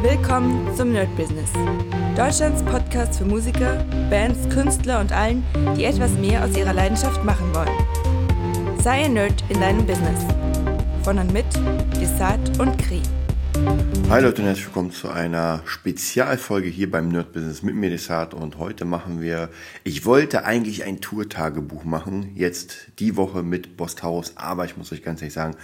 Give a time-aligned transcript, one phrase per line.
[0.00, 1.50] Willkommen zum Nerd Business.
[2.16, 5.42] Deutschlands Podcast für Musiker, Bands, Künstler und allen,
[5.76, 8.78] die etwas mehr aus ihrer Leidenschaft machen wollen.
[8.80, 10.24] Sei ein Nerd in deinem Business.
[11.02, 11.46] Von und mit
[12.00, 13.02] Desart und Kri.
[14.08, 18.34] Hi Leute und herzlich willkommen zu einer Spezialfolge hier beim Nerd Business mit mir Desart
[18.34, 19.48] und heute machen wir,
[19.82, 25.02] ich wollte eigentlich ein Tour-Tagebuch machen, jetzt die Woche mit Bostaurus, aber ich muss euch
[25.02, 25.56] ganz ehrlich sagen,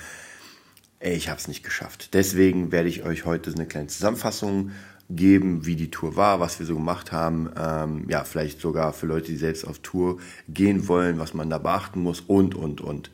[1.12, 2.14] ich habe es nicht geschafft.
[2.14, 4.70] Deswegen werde ich euch heute eine kleine Zusammenfassung
[5.10, 7.50] geben, wie die Tour war, was wir so gemacht haben.
[7.58, 11.58] Ähm, ja, vielleicht sogar für Leute, die selbst auf Tour gehen wollen, was man da
[11.58, 13.10] beachten muss und, und, und.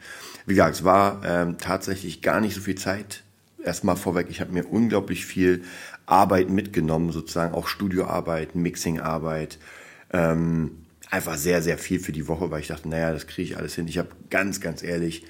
[0.47, 3.25] Wie gesagt, es war ähm, tatsächlich gar nicht so viel Zeit.
[3.63, 5.65] Erstmal vorweg, ich habe mir unglaublich viel
[6.07, 9.59] Arbeit mitgenommen, sozusagen auch Studioarbeit, Mixingarbeit.
[10.13, 13.57] Ähm, einfach sehr, sehr viel für die Woche, weil ich dachte, naja, das kriege ich
[13.59, 13.89] alles hin.
[13.89, 15.25] Ich habe ganz, ganz ehrlich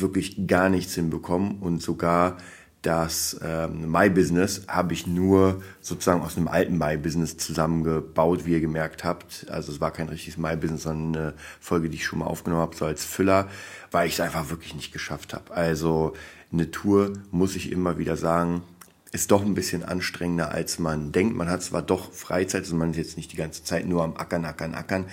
[0.00, 2.36] wirklich gar nichts hinbekommen und sogar
[2.82, 8.52] das ähm, My Business habe ich nur sozusagen aus einem alten My Business zusammengebaut, wie
[8.52, 9.46] ihr gemerkt habt.
[9.50, 12.62] Also es war kein richtiges My Business, sondern eine Folge, die ich schon mal aufgenommen
[12.62, 13.48] habe, so als Füller,
[13.90, 15.52] weil ich es einfach wirklich nicht geschafft habe.
[15.52, 16.14] Also
[16.52, 18.62] eine Tour, muss ich immer wieder sagen,
[19.10, 21.34] ist doch ein bisschen anstrengender, als man denkt.
[21.34, 24.16] Man hat zwar doch Freizeit, also man ist jetzt nicht die ganze Zeit nur am
[24.16, 25.06] Ackern, Ackern, Ackern,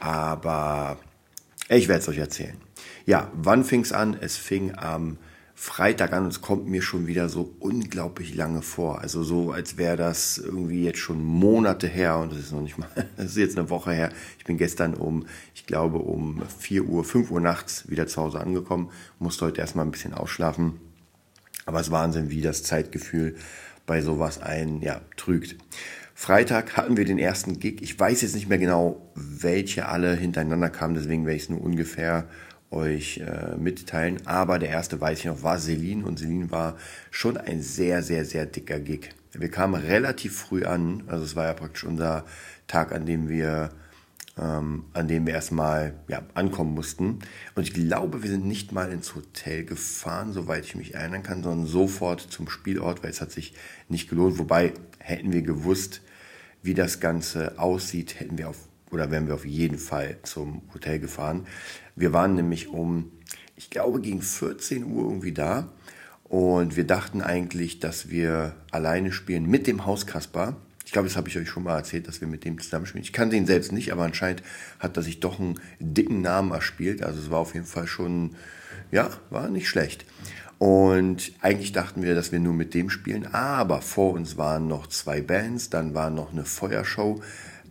[0.00, 0.98] aber
[1.68, 2.56] ich werde es euch erzählen.
[3.06, 4.16] Ja, wann fing es an?
[4.20, 5.18] Es fing am
[5.56, 9.00] Freitag an und es kommt mir schon wieder so unglaublich lange vor.
[9.00, 12.76] Also so, als wäre das irgendwie jetzt schon Monate her und es ist noch nicht
[12.76, 14.10] mal, es ist jetzt eine Woche her.
[14.38, 18.40] Ich bin gestern um, ich glaube um 4 Uhr, 5 Uhr nachts wieder zu Hause
[18.40, 20.80] angekommen, musste heute erstmal ein bisschen ausschlafen.
[21.66, 23.36] Aber es ist Wahnsinn, wie das Zeitgefühl
[23.86, 25.56] bei sowas einen, ja, trügt.
[26.14, 27.80] Freitag hatten wir den ersten Gig.
[27.80, 31.60] Ich weiß jetzt nicht mehr genau, welche alle hintereinander kamen, deswegen werde ich es nur
[31.60, 32.28] ungefähr
[32.74, 34.26] euch äh, mitteilen.
[34.26, 36.76] Aber der erste, weiß ich noch, war Celine und Celine war
[37.10, 39.10] schon ein sehr, sehr, sehr dicker Gig.
[39.32, 42.24] Wir kamen relativ früh an, also es war ja praktisch unser
[42.66, 43.70] Tag, an dem wir
[44.38, 47.20] ähm, an dem wir erstmal ja, ankommen mussten.
[47.54, 51.42] Und ich glaube, wir sind nicht mal ins Hotel gefahren, soweit ich mich erinnern kann,
[51.42, 53.54] sondern sofort zum Spielort, weil es hat sich
[53.88, 54.38] nicht gelohnt.
[54.38, 56.00] Wobei hätten wir gewusst,
[56.62, 61.00] wie das Ganze aussieht, hätten wir auf oder wären wir auf jeden Fall zum Hotel
[61.00, 61.46] gefahren.
[61.96, 63.12] Wir waren nämlich um,
[63.56, 65.68] ich glaube, gegen 14 Uhr irgendwie da.
[66.24, 70.56] Und wir dachten eigentlich, dass wir alleine spielen mit dem Hauskasper.
[70.84, 73.04] Ich glaube, das habe ich euch schon mal erzählt, dass wir mit dem zusammenspielen.
[73.04, 74.42] Ich kannte ihn selbst nicht, aber anscheinend
[74.78, 77.02] hat er sich doch einen dicken Namen erspielt.
[77.02, 78.36] Also es war auf jeden Fall schon,
[78.90, 80.04] ja, war nicht schlecht.
[80.58, 84.86] Und eigentlich dachten wir, dass wir nur mit dem spielen, aber vor uns waren noch
[84.86, 87.20] zwei Bands, dann war noch eine Feuershow,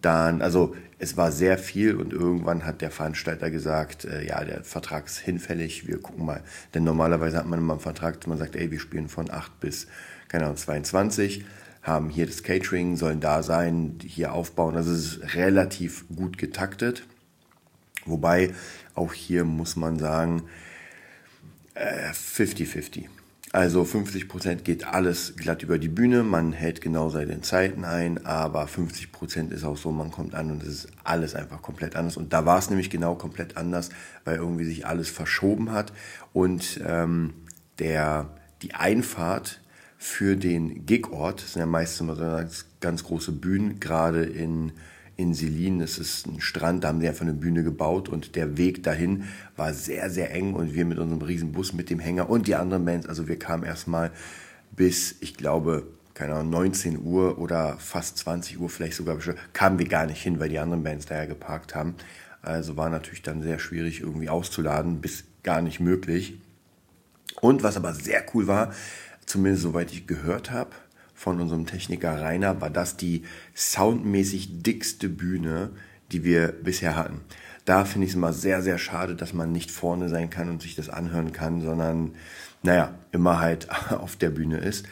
[0.04, 4.64] dann, also es war sehr viel und irgendwann hat der Veranstalter gesagt, äh, ja, der
[4.64, 6.42] Vertrag ist hinfällig, wir gucken mal.
[6.74, 9.88] Denn normalerweise hat man immer einen Vertrag, man sagt, ey, wir spielen von 8 bis,
[10.28, 11.46] keine Ahnung, 22,
[11.82, 14.76] haben hier das Catering, sollen da sein, hier aufbauen.
[14.76, 17.06] Also es ist relativ gut getaktet.
[18.06, 18.54] Wobei
[18.96, 20.44] auch hier muss man sagen,
[21.76, 22.98] 50-50.
[22.98, 23.08] Äh,
[23.54, 28.26] also 50 Prozent geht alles glatt über die Bühne, man hält genau seine Zeiten ein,
[28.26, 31.96] aber 50 Prozent ist auch so, man kommt an und es ist alles einfach komplett
[31.96, 32.18] anders.
[32.18, 33.90] Und da war es nämlich genau komplett anders,
[34.26, 35.94] weil irgendwie sich alles verschoben hat
[36.34, 37.36] und ähm,
[37.78, 38.32] der,
[38.64, 39.62] die Einfahrt
[40.00, 44.72] für den Gigort, das sind ja meistens immer so ganz große Bühnen, gerade in
[45.16, 45.82] in Selin.
[45.82, 49.26] Es ist ein Strand, da haben sie einfach eine Bühne gebaut und der Weg dahin
[49.56, 52.56] war sehr, sehr eng und wir mit unserem riesen Bus mit dem Hänger und die
[52.56, 54.12] anderen Bands, also wir kamen erstmal
[54.76, 59.18] bis, ich glaube, keine Ahnung, 19 Uhr oder fast 20 Uhr vielleicht sogar,
[59.54, 61.96] kamen wir gar nicht hin, weil die anderen Bands daher geparkt haben.
[62.42, 66.40] Also war natürlich dann sehr schwierig irgendwie auszuladen, bis gar nicht möglich.
[67.42, 68.74] Und was aber sehr cool war,
[69.26, 70.72] zumindest soweit ich gehört habe,
[71.14, 73.24] von unserem Techniker Rainer war das die
[73.56, 75.72] soundmäßig dickste Bühne,
[76.12, 77.22] die wir bisher hatten.
[77.66, 80.62] Da finde ich es immer sehr, sehr schade, dass man nicht vorne sein kann und
[80.62, 82.12] sich das anhören kann, sondern,
[82.62, 84.86] naja, immer halt auf der Bühne ist.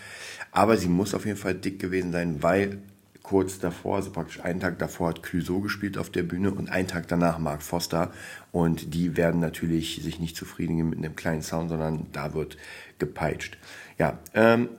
[0.52, 2.79] Aber sie muss auf jeden Fall dick gewesen sein, weil
[3.24, 6.88] kurz davor, also praktisch einen Tag davor hat Clouseau gespielt auf der Bühne und einen
[6.88, 8.12] Tag danach Mark Foster.
[8.52, 12.58] Und die werden natürlich sich nicht zufrieden geben mit einem kleinen Sound, sondern da wird
[13.00, 13.58] gepeitscht.
[13.97, 14.70] Ja, ähm,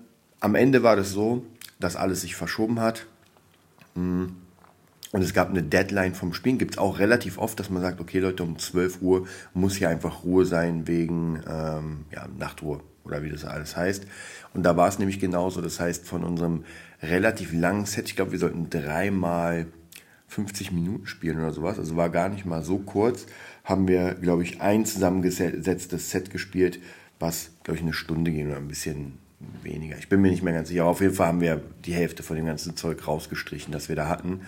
[0.43, 1.47] am Ende war das so,
[1.79, 3.07] dass alles sich verschoben hat.
[3.95, 4.37] Hm.
[5.13, 6.59] Und es gab eine Deadline vom Spielen.
[6.59, 9.89] Gibt es auch relativ oft, dass man sagt, okay Leute, um 12 Uhr muss hier
[9.89, 14.07] einfach Ruhe sein wegen ähm, ja, Nachtruhe oder wie das alles heißt.
[14.53, 15.61] Und da war es nämlich genauso.
[15.61, 16.65] Das heißt, von unserem
[17.03, 19.67] relativ langen Set, ich glaube, wir sollten dreimal
[20.27, 23.27] 50 Minuten spielen oder sowas, also war gar nicht mal so kurz,
[23.65, 26.81] haben wir, glaube ich, ein zusammengesetztes Set gespielt,
[27.19, 29.19] was, glaube ich, eine Stunde ging oder ein bisschen
[29.63, 29.97] weniger.
[29.99, 30.83] Ich bin mir nicht mehr ganz sicher.
[30.83, 33.97] Aber auf jeden Fall haben wir die Hälfte von dem ganzen Zeug rausgestrichen, das wir
[33.97, 34.41] da hatten.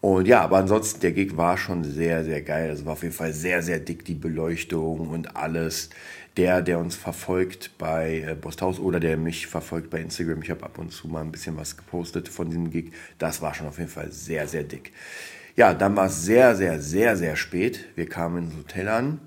[0.00, 2.70] Und ja, aber ansonsten, der Gig war schon sehr, sehr geil.
[2.70, 5.90] Also war auf jeden Fall sehr, sehr dick, die Beleuchtung und alles.
[6.36, 10.64] Der, der uns verfolgt bei äh, Bosthaus oder der mich verfolgt bei Instagram, ich habe
[10.64, 13.76] ab und zu mal ein bisschen was gepostet von diesem Gig, das war schon auf
[13.76, 14.92] jeden Fall sehr, sehr dick.
[15.56, 17.84] Ja, dann war es sehr, sehr, sehr, sehr spät.
[17.96, 19.20] Wir kamen ins Hotel an.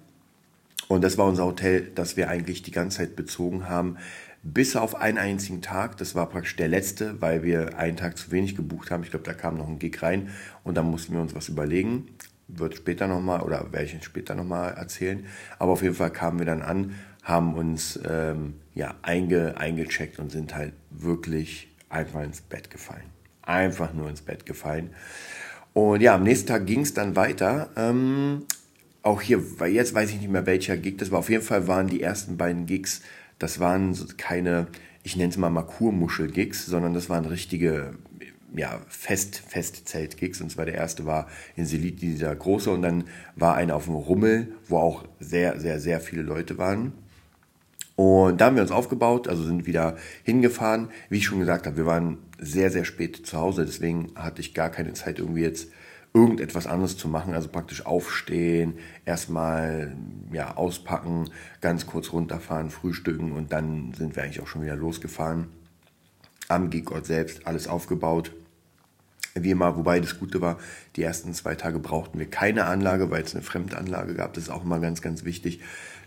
[0.88, 3.98] Und das war unser Hotel, das wir eigentlich die ganze Zeit bezogen haben,
[4.46, 5.98] bis auf einen einzigen Tag.
[5.98, 9.04] Das war praktisch der letzte, weil wir einen Tag zu wenig gebucht haben.
[9.04, 10.30] Ich glaube, da kam noch ein Gig rein
[10.64, 12.08] und dann mussten wir uns was überlegen.
[12.48, 15.26] Wird später nochmal oder werde ich später nochmal erzählen.
[15.58, 16.94] Aber auf jeden Fall kamen wir dann an,
[17.24, 23.10] haben uns ähm, ja, einge, eingecheckt und sind halt wirklich einfach ins Bett gefallen.
[23.42, 24.92] Einfach nur ins Bett gefallen.
[25.74, 27.72] Und ja, am nächsten Tag ging es dann weiter.
[27.76, 28.44] Ähm,
[29.02, 31.20] auch hier, weil jetzt weiß ich nicht mehr welcher Gig das war.
[31.20, 33.02] Auf jeden Fall waren die ersten beiden Gigs,
[33.40, 34.68] das waren keine,
[35.04, 37.96] ich nenne es mal Makurmuschel-Gigs, sondern das waren richtige
[38.56, 40.42] ja, Fest, Festzelt-Gigs.
[40.42, 43.06] Und zwar der erste war in Selit, dieser große, und dann
[43.36, 46.94] war einer auf dem Rummel, wo auch sehr, sehr, sehr viele Leute waren.
[47.96, 50.90] Und da haben wir uns aufgebaut, also sind wieder hingefahren.
[51.10, 54.54] Wie ich schon gesagt habe, wir waren sehr, sehr spät zu Hause, deswegen hatte ich
[54.54, 55.70] gar keine Zeit, irgendwie jetzt
[56.16, 57.34] irgendetwas anderes zu machen.
[57.34, 59.96] Also praktisch aufstehen, erstmal
[60.32, 61.30] ja, auspacken,
[61.62, 65.50] ganz kurz runterfahren, frühstücken und dann sind wir eigentlich auch schon wieder losgefahren.
[66.48, 68.32] Am Gigort selbst alles aufgebaut.
[69.38, 70.58] Wie immer, wobei das Gute war,
[70.96, 74.34] die ersten zwei Tage brauchten wir keine Anlage, weil es eine Fremdanlage gab.
[74.34, 75.60] Das ist auch immer ganz, ganz wichtig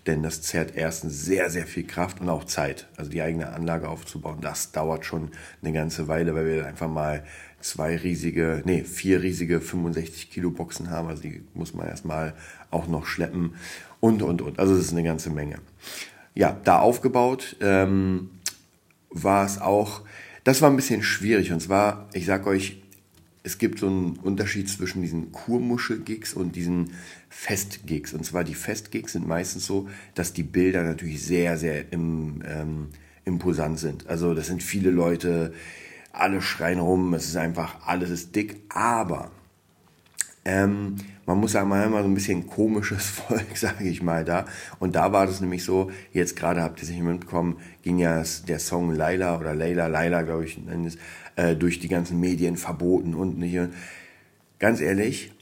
[0.08, 2.88] denn das zehrt erstens sehr, sehr viel Kraft und auch Zeit.
[2.96, 5.30] Also die eigene Anlage aufzubauen, das dauert schon
[5.62, 7.24] eine ganze Weile, weil wir einfach mal
[7.60, 11.08] zwei riesige, nee, vier riesige 65 Kilo Boxen haben.
[11.08, 12.34] Also die muss man erstmal
[12.70, 13.54] auch noch schleppen
[14.00, 14.58] und, und, und.
[14.58, 15.58] Also das ist eine ganze Menge.
[16.34, 18.30] Ja, da aufgebaut ähm,
[19.10, 20.02] war es auch,
[20.44, 21.52] das war ein bisschen schwierig.
[21.52, 22.82] Und zwar, ich sag euch,
[23.42, 26.92] es gibt so einen Unterschied zwischen diesen Kurmuschel-Gigs und diesen
[27.30, 28.12] Fest-Gigs.
[28.12, 32.88] Und zwar die Fest-Gigs sind meistens so, dass die Bilder natürlich sehr, sehr im, ähm,
[33.24, 34.06] imposant sind.
[34.06, 35.54] Also das sind viele Leute,
[36.12, 39.30] alle schreien rum, es ist einfach, alles ist dick, aber
[40.44, 40.96] ähm,
[41.26, 44.46] man muss sagen, man hat immer so ein bisschen komisches Volk, sage ich mal, da.
[44.78, 48.22] Und da war das nämlich so, jetzt gerade habt ihr es nicht mitbekommen, ging ja
[48.46, 50.58] der Song Laila oder Layla, Laila, glaube ich,
[51.36, 53.58] äh, durch die ganzen Medien verboten und nicht.
[54.58, 55.32] Ganz ehrlich,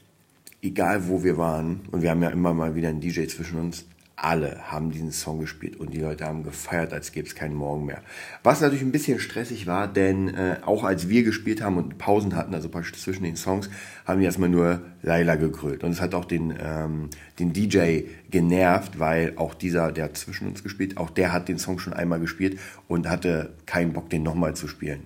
[0.61, 3.85] egal wo wir waren, und wir haben ja immer mal wieder einen DJ zwischen uns,
[4.17, 7.85] alle haben diesen Song gespielt und die Leute haben gefeiert, als gäbe es keinen Morgen
[7.85, 8.01] mehr.
[8.41, 12.35] Was natürlich ein bisschen stressig war, denn äh, auch als wir gespielt haben und Pausen
[12.35, 13.69] hatten, also praktisch zwischen den Songs,
[14.05, 15.83] haben wir erstmal nur Laila gegrölt.
[15.83, 20.63] Und es hat auch den, ähm, den DJ genervt, weil auch dieser, der zwischen uns
[20.63, 24.55] gespielt, auch der hat den Song schon einmal gespielt und hatte keinen Bock, den nochmal
[24.55, 25.03] zu spielen.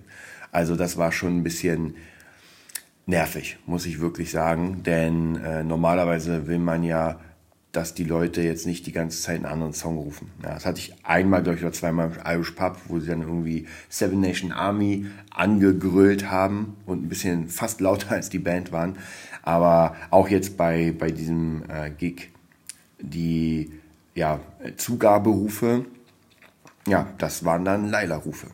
[0.52, 1.96] Also das war schon ein bisschen
[3.04, 4.82] nervig, muss ich wirklich sagen.
[4.84, 7.20] Denn äh, normalerweise will man ja,
[7.72, 10.30] dass die Leute jetzt nicht die ganze Zeit einen anderen Song rufen.
[10.42, 13.22] Ja, das hatte ich einmal, glaube ich, oder zweimal im Irish Pub, wo sie dann
[13.22, 18.98] irgendwie Seven Nation Army angegrölt haben und ein bisschen fast lauter als die Band waren.
[19.42, 22.28] Aber auch jetzt bei, bei diesem äh, Gig,
[23.00, 23.72] die
[24.14, 24.40] ja,
[24.76, 25.86] Zugaberufe,
[26.86, 28.48] ja, das waren dann Leila-Rufe.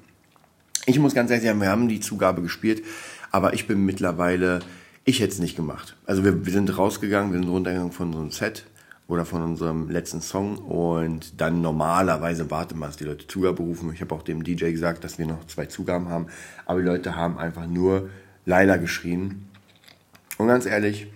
[0.87, 2.85] Ich muss ganz ehrlich sagen, wir haben die Zugabe gespielt,
[3.33, 4.61] aber ich bin mittlerweile,
[5.05, 5.97] ich hätte es nicht gemacht.
[6.07, 8.65] Also wir, wir sind rausgegangen, wir sind runtergegangen von so einem Set
[9.09, 13.91] oder von unserem letzten Song und dann normalerweise warten wir, dass die Leute Zugabe rufen.
[13.93, 16.27] Ich habe auch dem DJ gesagt, dass wir noch zwei Zugaben haben,
[16.67, 18.11] aber die Leute haben einfach nur
[18.45, 19.49] Laila geschrien.
[20.37, 21.11] Und ganz ehrlich,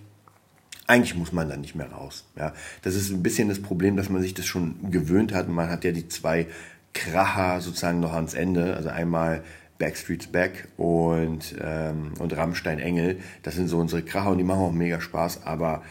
[0.87, 2.25] eigentlich muss man da nicht mehr raus.
[2.35, 5.47] Ja, das ist ein bisschen das Problem, dass man sich das schon gewöhnt hat.
[5.47, 6.47] Man hat ja die zwei
[6.93, 8.75] Kracher sozusagen noch ans Ende.
[8.75, 9.43] Also einmal
[9.77, 13.19] Backstreet's Back und, ähm, und Rammstein Engel.
[13.43, 15.83] Das sind so unsere Kracher und die machen auch mega Spaß, aber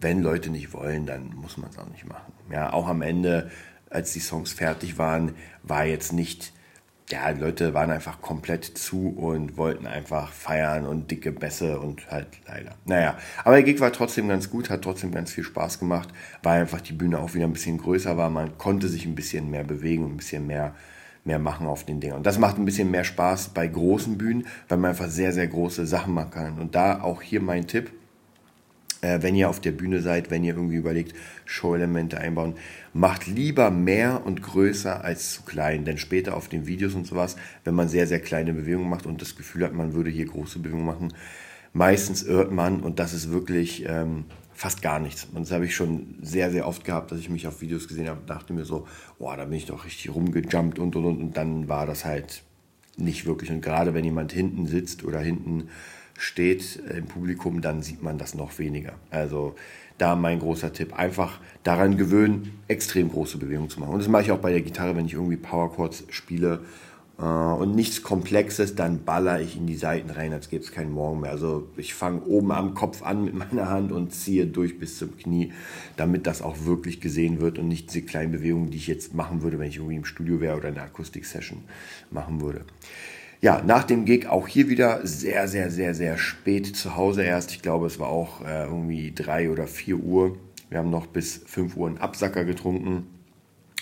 [0.00, 2.32] wenn Leute nicht wollen, dann muss man es auch nicht machen.
[2.50, 3.50] Ja, auch am Ende,
[3.90, 6.52] als die Songs fertig waren, war jetzt nicht,
[7.10, 12.28] ja, Leute waren einfach komplett zu und wollten einfach feiern und dicke Bässe und halt
[12.46, 12.74] leider.
[12.84, 16.10] Naja, aber der Gig war trotzdem ganz gut, hat trotzdem ganz viel Spaß gemacht,
[16.42, 19.50] weil einfach die Bühne auch wieder ein bisschen größer war, man konnte sich ein bisschen
[19.50, 20.74] mehr bewegen und ein bisschen mehr
[21.24, 22.14] mehr machen auf den Dingen.
[22.14, 25.46] Und das macht ein bisschen mehr Spaß bei großen Bühnen, weil man einfach sehr, sehr
[25.46, 26.58] große Sachen machen kann.
[26.58, 27.92] Und da auch hier mein Tipp,
[29.00, 31.14] äh, wenn ihr auf der Bühne seid, wenn ihr irgendwie überlegt,
[31.44, 32.54] Show-Elemente einbauen,
[32.92, 35.84] macht lieber mehr und größer als zu klein.
[35.84, 39.22] Denn später auf den Videos und sowas, wenn man sehr, sehr kleine Bewegungen macht und
[39.22, 41.14] das Gefühl hat, man würde hier große Bewegungen machen,
[41.72, 44.24] meistens irrt man und das ist wirklich ähm,
[44.58, 45.28] fast gar nichts.
[45.32, 48.08] Und das habe ich schon sehr, sehr oft gehabt, dass ich mich auf Videos gesehen
[48.08, 48.88] habe und dachte mir so,
[49.18, 51.20] boah, da bin ich doch richtig rumgejumpt und und und.
[51.20, 52.42] Und dann war das halt
[52.96, 53.50] nicht wirklich.
[53.50, 55.68] Und gerade wenn jemand hinten sitzt oder hinten
[56.18, 58.94] steht im Publikum, dann sieht man das noch weniger.
[59.10, 59.54] Also
[59.98, 60.98] da mein großer Tipp.
[60.98, 63.94] Einfach daran gewöhnen, extrem große Bewegungen zu machen.
[63.94, 66.60] Und das mache ich auch bei der Gitarre, wenn ich irgendwie Power Chords spiele
[67.18, 70.92] äh, und nichts Komplexes, dann baller ich in die Seiten rein, als gäbe es keinen
[70.92, 71.30] Morgen mehr.
[71.30, 75.16] Also ich fange oben am Kopf an mit meiner Hand und ziehe durch bis zum
[75.16, 75.52] Knie,
[75.96, 79.42] damit das auch wirklich gesehen wird und nicht diese kleinen Bewegungen, die ich jetzt machen
[79.42, 81.64] würde, wenn ich irgendwie im Studio wäre oder eine Akustik-Session
[82.10, 82.64] machen würde.
[83.40, 87.52] Ja, nach dem Gig auch hier wieder sehr, sehr, sehr, sehr spät zu Hause erst.
[87.52, 90.36] Ich glaube, es war auch äh, irgendwie drei oder vier Uhr.
[90.70, 93.06] Wir haben noch bis fünf Uhr einen Absacker getrunken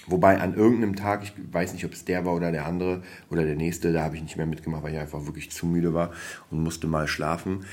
[0.06, 3.44] Wobei an irgendeinem Tag, ich weiß nicht, ob es der war oder der andere oder
[3.44, 6.12] der nächste, da habe ich nicht mehr mitgemacht, weil ich einfach wirklich zu müde war
[6.50, 7.64] und musste mal schlafen.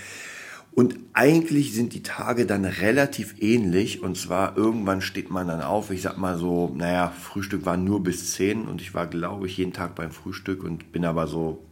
[0.72, 4.02] Und eigentlich sind die Tage dann relativ ähnlich.
[4.02, 5.92] Und zwar irgendwann steht man dann auf.
[5.92, 9.58] Ich sag mal so, naja, Frühstück war nur bis 10 und ich war, glaube ich,
[9.58, 11.64] jeden Tag beim Frühstück und bin aber so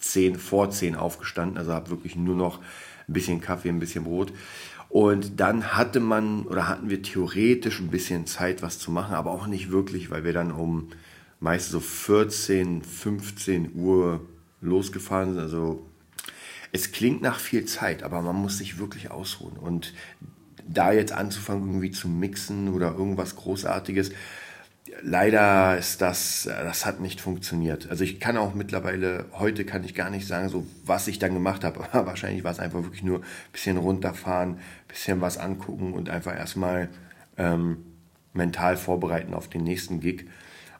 [0.00, 1.58] 10 vor 10 aufgestanden.
[1.58, 4.32] Also habe wirklich nur noch ein bisschen Kaffee, ein bisschen Brot.
[4.88, 9.30] Und dann hatte man oder hatten wir theoretisch ein bisschen Zeit, was zu machen, aber
[9.30, 10.88] auch nicht wirklich, weil wir dann um
[11.38, 14.20] meist so 14, 15 Uhr
[14.60, 15.42] losgefahren sind.
[15.42, 15.86] Also
[16.72, 19.56] es klingt nach viel Zeit, aber man muss sich wirklich ausruhen.
[19.56, 19.94] Und
[20.68, 24.12] da jetzt anzufangen, irgendwie zu mixen oder irgendwas Großartiges,
[25.02, 27.88] leider ist das, das hat nicht funktioniert.
[27.90, 31.34] Also ich kann auch mittlerweile, heute kann ich gar nicht sagen, so was ich dann
[31.34, 35.38] gemacht habe, aber wahrscheinlich war es einfach wirklich nur ein bisschen runterfahren, ein bisschen was
[35.38, 36.88] angucken und einfach erstmal
[37.36, 37.78] ähm,
[38.32, 40.26] mental vorbereiten auf den nächsten Gig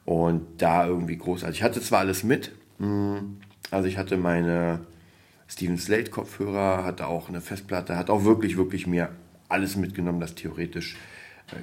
[0.05, 1.59] und da irgendwie großartig.
[1.59, 3.41] Ich hatte zwar alles mit, hm,
[3.71, 4.81] also ich hatte meine
[5.49, 9.11] Steven Slate Kopfhörer, hatte auch eine Festplatte, hat auch wirklich, wirklich mir
[9.49, 10.97] alles mitgenommen, das theoretisch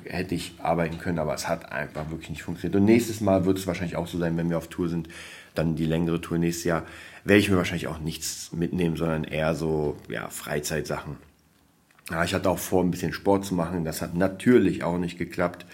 [0.06, 2.76] hätte ich arbeiten können, aber es hat einfach wirklich nicht funktioniert.
[2.76, 5.10] Und nächstes Mal wird es wahrscheinlich auch so sein, wenn wir auf Tour sind,
[5.56, 6.84] dann die längere Tour nächstes Jahr,
[7.24, 11.18] werde ich mir wahrscheinlich auch nichts mitnehmen, sondern eher so ja, Freizeitsachen.
[12.10, 13.84] Ja, ich hatte auch vor, ein bisschen Sport zu machen.
[13.84, 15.66] Das hat natürlich auch nicht geklappt.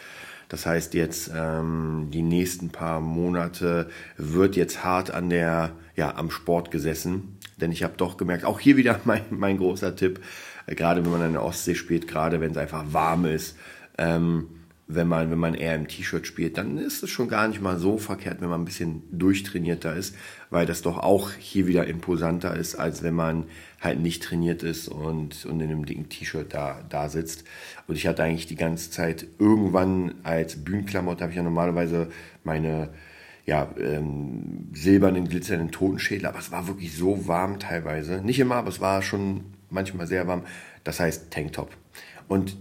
[0.50, 6.32] Das heißt, jetzt ähm, die nächsten paar Monate wird jetzt hart an der, ja, am
[6.32, 7.38] Sport gesessen.
[7.58, 10.22] Denn ich habe doch gemerkt, auch hier wieder mein, mein großer Tipp,
[10.66, 13.58] äh, gerade wenn man an der Ostsee spielt, gerade wenn es einfach warm ist,
[13.98, 14.48] ähm,
[14.88, 17.78] wenn man, wenn man eher im T-Shirt spielt, dann ist es schon gar nicht mal
[17.78, 20.16] so verkehrt, wenn man ein bisschen durchtrainierter ist,
[20.50, 23.46] weil das doch auch hier wieder imposanter ist, als wenn man
[23.80, 27.46] halt nicht trainiert ist und, und in einem dicken T-Shirt da, da sitzt.
[27.88, 32.10] Und ich hatte eigentlich die ganze Zeit irgendwann als Bühnenklamotte habe ich ja normalerweise
[32.44, 32.90] meine
[33.46, 38.22] ja, ähm, silbernen, glitzernden Totenschädel, aber es war wirklich so warm teilweise.
[38.22, 40.44] Nicht immer, aber es war schon manchmal sehr warm.
[40.84, 41.76] Das heißt Tanktop.
[42.28, 42.58] Und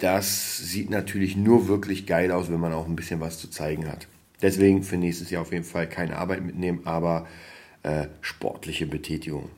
[0.00, 3.88] das sieht natürlich nur wirklich geil aus, wenn man auch ein bisschen was zu zeigen
[3.88, 4.08] hat.
[4.42, 7.26] Deswegen für nächstes Jahr auf jeden Fall keine Arbeit mitnehmen, aber
[7.82, 9.50] äh, sportliche Betätigung.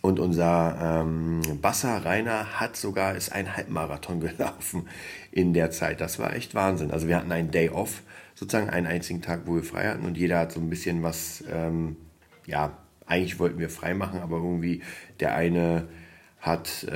[0.00, 4.88] Und unser ähm, Basser Rainer hat sogar ist ein Halbmarathon gelaufen
[5.30, 6.00] in der Zeit.
[6.00, 6.90] Das war echt Wahnsinn.
[6.90, 8.02] Also wir hatten einen Day off,
[8.34, 11.44] sozusagen einen einzigen Tag, wo wir frei hatten und jeder hat so ein bisschen was,
[11.52, 11.96] ähm,
[12.46, 14.82] ja, eigentlich wollten wir frei machen, aber irgendwie
[15.20, 15.86] der eine
[16.42, 16.90] hat, äh,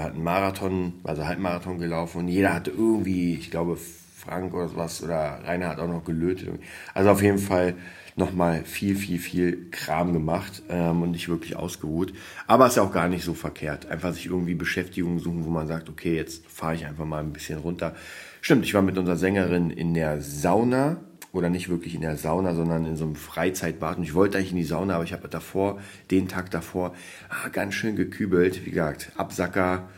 [0.00, 5.02] hat einen Marathon, also Halbmarathon gelaufen und jeder hatte irgendwie, ich glaube, Frank oder sowas
[5.02, 6.48] oder Rainer hat auch noch gelötet.
[6.92, 7.74] Also auf jeden Fall
[8.16, 12.12] nochmal viel, viel, viel Kram gemacht ähm, und nicht wirklich ausgeruht.
[12.46, 13.86] Aber ist ja auch gar nicht so verkehrt.
[13.86, 17.32] Einfach sich irgendwie Beschäftigung suchen, wo man sagt, okay, jetzt fahre ich einfach mal ein
[17.32, 17.94] bisschen runter.
[18.40, 21.00] Stimmt, ich war mit unserer Sängerin in der Sauna
[21.32, 23.96] oder nicht wirklich in der Sauna, sondern in so einem Freizeitbad.
[23.96, 26.94] Und ich wollte eigentlich in die Sauna, aber ich habe davor, den Tag davor,
[27.30, 28.66] ah, ganz schön gekübelt.
[28.66, 29.88] Wie gesagt, Absacker,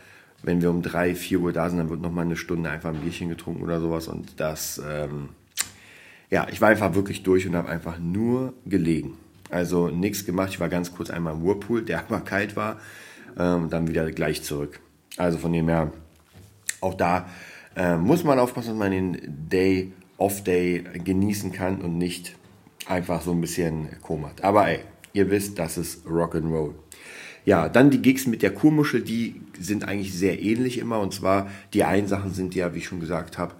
[0.43, 2.89] wenn wir um drei, vier Uhr da sind, dann wird noch mal eine Stunde einfach
[2.89, 4.07] ein Bierchen getrunken oder sowas.
[4.07, 5.29] Und das, ähm,
[6.29, 9.17] ja, ich war einfach wirklich durch und habe einfach nur gelegen.
[9.49, 10.49] Also nichts gemacht.
[10.51, 12.79] Ich war ganz kurz einmal im Whirlpool, der aber kalt war,
[13.37, 14.79] ähm, dann wieder gleich zurück.
[15.17, 15.91] Also von dem her,
[16.79, 17.27] auch da
[17.75, 19.17] äh, muss man aufpassen, dass man den
[19.49, 22.35] Day Off-Day genießen kann und nicht
[22.87, 24.43] einfach so ein bisschen komat.
[24.43, 24.79] Aber ey,
[25.13, 26.73] ihr wisst, das ist Rock'n'Roll.
[27.45, 30.99] Ja, dann die Gigs mit der Kurmuschel, die sind eigentlich sehr ähnlich immer.
[30.99, 33.53] Und zwar, die einen Sachen sind ja, wie ich schon gesagt habe,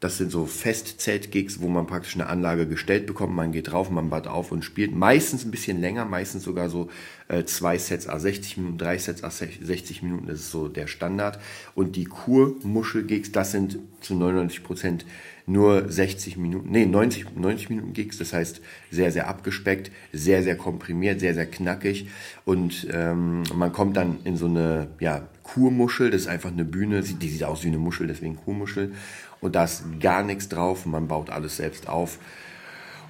[0.00, 3.34] das sind so Festzelt-Gigs, wo man praktisch eine Anlage gestellt bekommt.
[3.34, 4.94] Man geht drauf, man baut auf und spielt.
[4.94, 6.88] Meistens ein bisschen länger, meistens sogar so
[7.28, 10.26] äh, zwei Sets a 60 Minuten, drei Sets a 60 Minuten.
[10.26, 11.38] Das ist so der Standard.
[11.74, 15.04] Und die Kurmuschel-Gigs, das sind zu 99 Prozent
[15.50, 20.56] nur 60 Minuten, nee, 90, 90 Minuten Gigs, das heißt sehr, sehr abgespeckt, sehr, sehr
[20.56, 22.08] komprimiert, sehr, sehr knackig
[22.44, 27.02] und ähm, man kommt dann in so eine ja, Kurmuschel, das ist einfach eine Bühne,
[27.02, 28.92] die sieht aus wie eine Muschel, deswegen Kurmuschel
[29.40, 32.18] und da ist gar nichts drauf, man baut alles selbst auf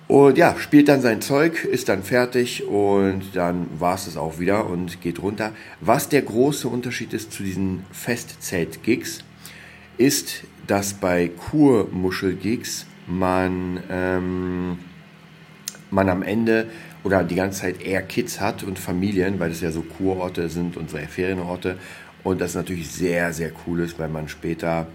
[0.09, 4.39] Und ja, spielt dann sein Zeug, ist dann fertig und dann war es es auch
[4.41, 5.53] wieder und geht runter.
[5.81, 9.23] Was der große Unterschied ist zu diesen Festzelt-Gigs,
[9.99, 14.79] ist, dass bei Kurmuschel-Gigs man, ähm,
[15.91, 16.67] man am Ende
[17.05, 20.77] oder die ganze Zeit eher Kids hat und Familien, weil das ja so Kurorte sind
[20.77, 21.79] und so Ferienorte.
[22.23, 24.87] Und das natürlich sehr, sehr cool ist, weil man später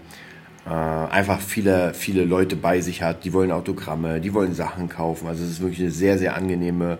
[0.66, 5.28] äh, einfach viele, viele Leute bei sich hat, die wollen Autogramme, die wollen Sachen kaufen.
[5.28, 6.98] Also es ist wirklich eine sehr, sehr angenehme,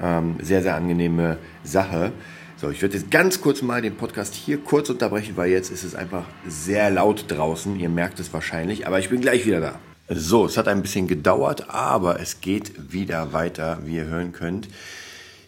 [0.00, 2.12] ähm, sehr, sehr angenehme Sache.
[2.56, 5.82] So, ich werde jetzt ganz kurz mal den Podcast hier kurz unterbrechen, weil jetzt ist
[5.82, 7.78] es einfach sehr laut draußen.
[7.80, 9.74] Ihr merkt es wahrscheinlich, aber ich bin gleich wieder da.
[10.08, 14.68] So, es hat ein bisschen gedauert, aber es geht wieder weiter, wie ihr hören könnt.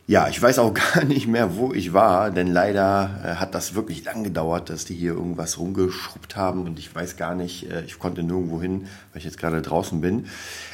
[0.07, 3.75] Ja, ich weiß auch gar nicht mehr, wo ich war, denn leider äh, hat das
[3.75, 7.85] wirklich lang gedauert, dass die hier irgendwas rumgeschrubbt haben und ich weiß gar nicht, äh,
[7.87, 8.83] ich konnte nirgendwo hin,
[9.13, 10.27] weil ich jetzt gerade draußen bin.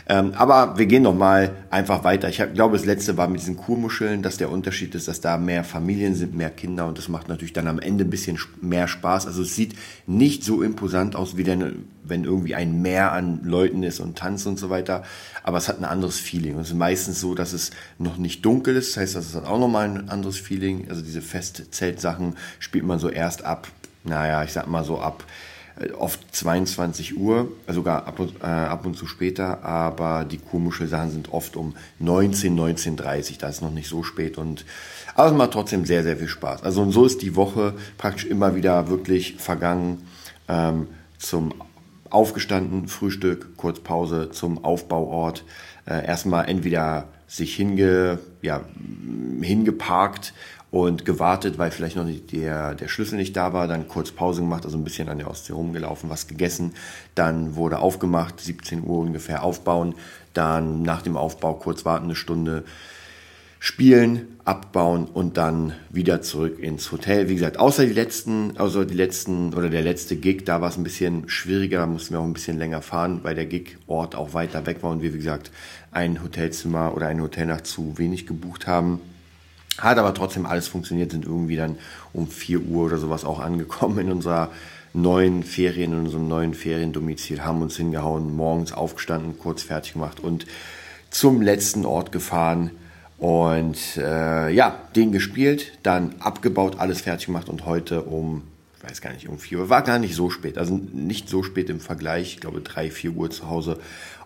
[0.08, 2.28] Ähm, aber wir gehen noch mal einfach weiter.
[2.28, 5.62] Ich glaube, das letzte war mit diesen Kurmuscheln, dass der Unterschied ist, dass da mehr
[5.62, 9.28] Familien sind, mehr Kinder und das macht natürlich dann am Ende ein bisschen mehr Spaß.
[9.28, 9.76] Also es sieht
[10.08, 14.44] nicht so imposant aus, wie denn, wenn irgendwie ein Meer an Leuten ist und Tanz
[14.46, 15.04] und so weiter,
[15.44, 16.56] aber es hat ein anderes Feeling.
[16.56, 19.46] Und es ist meistens so, dass es noch nicht dunkel ist, das heißt, das hat
[19.48, 20.86] auch nochmal ein anderes Feeling.
[20.88, 23.68] Also diese Festzeltsachen spielt man so erst ab,
[24.04, 25.24] naja, ich sag mal so ab
[25.80, 30.38] äh, oft 22 Uhr, äh, sogar ab und, äh, ab und zu später, aber die
[30.38, 34.64] Kurmuschelsachen sind oft um 19, 19.30 da ist noch nicht so spät und
[35.14, 36.62] aber es macht trotzdem sehr, sehr viel Spaß.
[36.62, 40.06] Also und so ist die Woche praktisch immer wieder wirklich vergangen
[40.48, 40.86] ähm,
[41.18, 41.52] zum
[42.10, 45.44] aufgestanden, Frühstück, kurz Pause zum Aufbauort.
[45.86, 48.64] Äh, erstmal entweder sich hinge, ja,
[49.40, 50.34] hingeparkt
[50.72, 54.40] und gewartet, weil vielleicht noch nicht der, der Schlüssel nicht da war, dann kurz Pause
[54.40, 56.74] gemacht, also ein bisschen an der Ostsee rumgelaufen, was gegessen,
[57.14, 59.94] dann wurde aufgemacht, 17 Uhr ungefähr aufbauen,
[60.34, 62.64] dann nach dem Aufbau kurz warten, eine Stunde
[63.62, 67.28] spielen, abbauen und dann wieder zurück ins Hotel.
[67.28, 70.78] Wie gesagt, außer die letzten, also die letzten oder der letzte Gig, da war es
[70.78, 74.32] ein bisschen schwieriger, da mussten wir auch ein bisschen länger fahren, weil der Gig-Ort auch
[74.32, 75.52] weiter weg war und wir, wie gesagt,
[75.92, 78.98] ein Hotelzimmer oder eine Hotelnacht zu wenig gebucht haben.
[79.76, 81.76] Hat aber trotzdem alles funktioniert, sind irgendwie dann
[82.14, 84.50] um 4 Uhr oder sowas auch angekommen in unserer
[84.94, 90.46] neuen Ferien, in unserem neuen Feriendomizil, haben uns hingehauen, morgens aufgestanden, kurz fertig gemacht und
[91.10, 92.70] zum letzten Ort gefahren,
[93.20, 98.42] und äh, ja, den gespielt, dann abgebaut, alles fertig gemacht und heute um,
[98.78, 101.42] ich weiß gar nicht, um 4 Uhr, war gar nicht so spät, also nicht so
[101.42, 103.78] spät im Vergleich, ich glaube 3, 4 Uhr zu Hause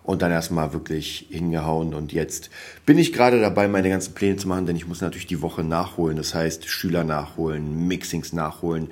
[0.05, 2.51] und dann erstmal wirklich hingehauen und jetzt
[2.87, 5.65] bin ich gerade dabei, meine ganzen Pläne zu machen, denn ich muss natürlich die Woche
[5.65, 8.91] nachholen, das heißt Schüler nachholen, Mixings nachholen,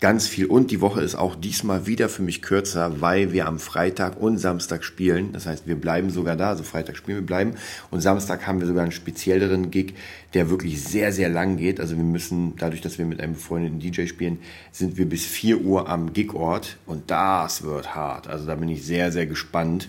[0.00, 0.46] ganz viel.
[0.46, 4.38] Und die Woche ist auch diesmal wieder für mich kürzer, weil wir am Freitag und
[4.38, 5.32] Samstag spielen.
[5.32, 6.48] Das heißt, wir bleiben sogar da.
[6.48, 7.54] Also Freitag spielen wir bleiben.
[7.90, 9.94] Und Samstag haben wir sogar einen spezielleren Gig,
[10.34, 11.80] der wirklich sehr, sehr lang geht.
[11.80, 14.38] Also wir müssen, dadurch, dass wir mit einem befreundeten DJ spielen,
[14.72, 16.78] sind wir bis 4 Uhr am Gigort.
[16.86, 18.26] Und das wird hart.
[18.26, 19.88] Also da bin ich sehr, sehr gespannt.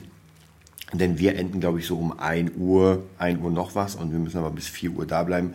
[0.94, 3.96] Denn wir enden, glaube ich, so um 1 Uhr, 1 Uhr noch was.
[3.96, 5.54] Und wir müssen aber bis 4 Uhr da bleiben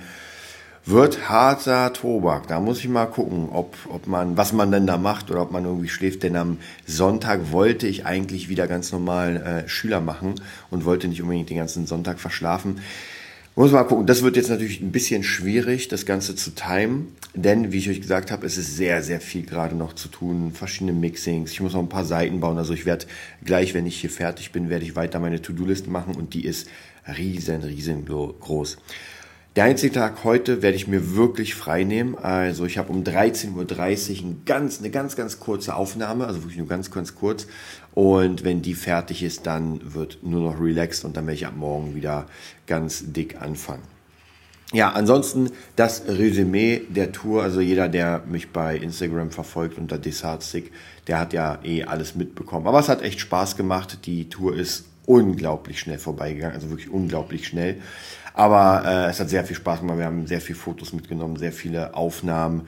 [0.87, 2.47] wird harter Tobak.
[2.47, 5.51] Da muss ich mal gucken, ob, ob man, was man denn da macht oder ob
[5.51, 6.23] man irgendwie schläft.
[6.23, 10.37] Denn am Sonntag wollte ich eigentlich wieder ganz normal äh, Schüler machen
[10.71, 12.81] und wollte nicht unbedingt den ganzen Sonntag verschlafen.
[13.59, 14.05] Muss mal gucken.
[14.05, 17.17] Das wird jetzt natürlich ein bisschen schwierig, das Ganze zu timen.
[17.33, 20.53] Denn, wie ich euch gesagt habe, es ist sehr, sehr viel gerade noch zu tun.
[20.53, 21.53] Verschiedene Mixings.
[21.53, 22.59] Ich muss noch ein paar Seiten bauen.
[22.59, 23.07] Also ich werde
[23.43, 26.69] gleich, wenn ich hier fertig bin, werde ich weiter meine To-Do-Liste machen und die ist
[27.17, 28.77] riesen, riesengroß.
[29.57, 32.15] Der einzige Tag heute werde ich mir wirklich frei nehmen.
[32.15, 36.59] Also ich habe um 13.30 Uhr ein ganz, eine ganz, ganz kurze Aufnahme, also wirklich
[36.59, 37.47] nur ganz, ganz kurz.
[37.97, 41.57] Und wenn die fertig ist, dann wird nur noch relaxed und dann werde ich ab
[41.57, 42.27] morgen wieder
[42.67, 43.85] ganz dick anfangen.
[44.75, 50.73] Ja, ansonsten das Resümee der Tour, also jeder, der mich bei Instagram verfolgt unter Desartstick,
[51.07, 52.67] der hat ja eh alles mitbekommen.
[52.67, 54.01] Aber es hat echt Spaß gemacht.
[54.05, 57.81] Die Tour ist unglaublich schnell vorbeigegangen, also wirklich unglaublich schnell.
[58.35, 59.97] Aber äh, es hat sehr viel Spaß gemacht.
[59.97, 62.67] Wir haben sehr viele Fotos mitgenommen, sehr viele Aufnahmen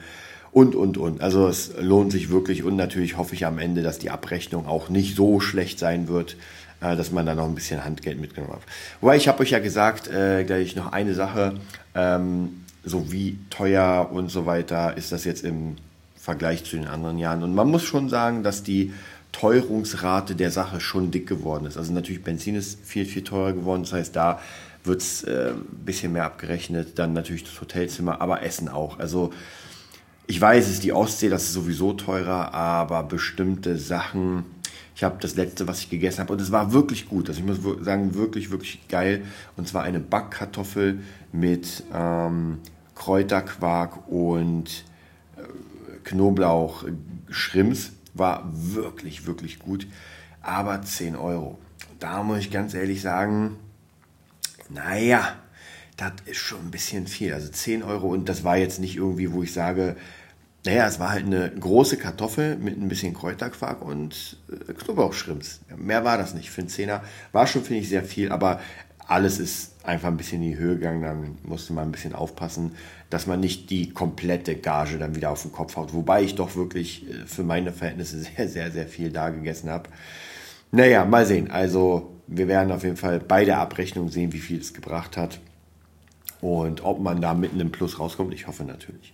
[0.51, 1.21] und, und, und.
[1.21, 4.89] Also es lohnt sich wirklich und natürlich hoffe ich am Ende, dass die Abrechnung auch
[4.89, 6.35] nicht so schlecht sein wird,
[6.81, 8.61] äh, dass man da noch ein bisschen Handgeld mitgenommen hat.
[9.01, 11.55] Wobei ich habe euch ja gesagt, äh, gleich noch eine Sache,
[11.95, 15.75] ähm, so wie teuer und so weiter ist das jetzt im
[16.15, 17.43] Vergleich zu den anderen Jahren.
[17.43, 18.93] Und man muss schon sagen, dass die
[19.31, 21.77] Teuerungsrate der Sache schon dick geworden ist.
[21.77, 23.83] Also natürlich Benzin ist viel, viel teurer geworden.
[23.83, 24.39] Das heißt, da
[24.83, 26.97] wird es äh, ein bisschen mehr abgerechnet.
[26.97, 28.99] Dann natürlich das Hotelzimmer, aber Essen auch.
[28.99, 29.31] Also
[30.29, 34.45] ich weiß, es ist die Ostsee, das ist sowieso teurer, aber bestimmte Sachen,
[34.95, 37.29] Ich habe das letzte, was ich gegessen habe, und es war wirklich gut.
[37.29, 39.23] Also ich muss sagen, wirklich, wirklich geil.
[39.57, 40.99] Und zwar eine Backkartoffel
[41.31, 42.59] mit ähm,
[42.93, 44.83] Kräuterquark und
[45.35, 45.41] äh,
[46.03, 46.83] Knoblauch,
[47.29, 47.93] Schrimps.
[48.13, 49.87] War wirklich, wirklich gut.
[50.43, 51.57] Aber 10 Euro.
[51.99, 53.55] Da muss ich ganz ehrlich sagen,
[54.69, 55.37] naja,
[55.97, 57.33] das ist schon ein bisschen viel.
[57.33, 59.95] Also 10 Euro und das war jetzt nicht irgendwie, wo ich sage,
[60.69, 65.61] naja, es war halt eine große Kartoffel mit ein bisschen Kräuterquark und äh, Knoblauchschrimps.
[65.75, 66.51] Mehr war das nicht.
[66.51, 68.59] Für einen Zehner war schon, finde ich, sehr viel, aber
[69.07, 71.01] alles ist einfach ein bisschen in die Höhe gegangen.
[71.01, 72.73] Dann musste man ein bisschen aufpassen,
[73.09, 75.95] dass man nicht die komplette Gage dann wieder auf den Kopf haut.
[75.95, 79.89] Wobei ich doch wirklich äh, für meine Verhältnisse sehr, sehr, sehr viel da gegessen habe.
[80.71, 81.49] Naja, mal sehen.
[81.49, 85.39] Also wir werden auf jeden Fall bei der Abrechnung sehen, wie viel es gebracht hat.
[86.41, 89.13] Und ob man da mitten im Plus rauskommt, ich hoffe natürlich.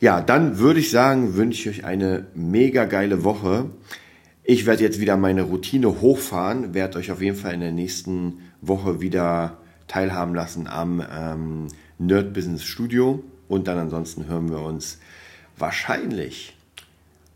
[0.00, 3.70] Ja, dann würde ich sagen, wünsche ich euch eine mega geile Woche.
[4.44, 8.40] Ich werde jetzt wieder meine Routine hochfahren, werde euch auf jeden Fall in der nächsten
[8.60, 13.22] Woche wieder teilhaben lassen am ähm, Nerd Business Studio.
[13.48, 14.98] Und dann ansonsten hören wir uns
[15.56, 16.56] wahrscheinlich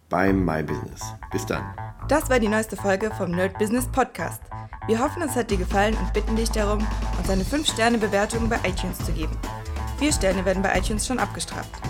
[0.08, 1.02] beim My Business.
[1.32, 1.62] Bis dann.
[2.08, 4.42] Das war die neueste Folge vom Nerd Business Podcast.
[4.86, 6.84] Wir hoffen, es hat dir gefallen und bitten dich darum,
[7.18, 9.36] uns eine 5-Sterne-Bewertung bei iTunes zu geben.
[9.98, 11.89] Vier Sterne werden bei iTunes schon abgestraft.